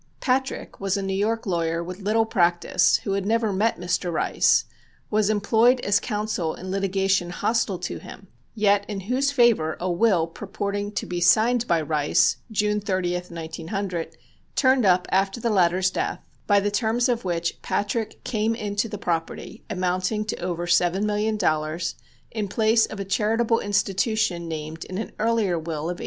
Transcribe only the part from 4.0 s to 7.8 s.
Rice, was employed as counsel in litigation hostile